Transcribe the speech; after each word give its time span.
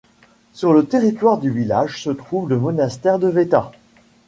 Sur 0.53 0.73
le 0.73 0.83
territoire 0.83 1.37
du 1.37 1.51
village 1.51 2.01
se 2.01 2.09
trouve 2.09 2.49
le 2.49 2.57
monastère 2.57 3.19
de 3.19 3.27
Veta. 3.27 3.71